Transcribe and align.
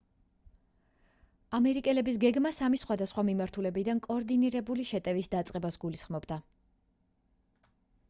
ამერიკელების 1.57 2.17
გეგმა 2.23 2.53
სამი 2.61 2.81
სხვადასხვა 2.85 3.25
მიმართულებიდან 3.29 4.03
კოორდინირებული 4.09 4.89
შეტევის 4.95 5.33
დაწყებას 5.39 5.81
გულისხმობდა 5.87 6.43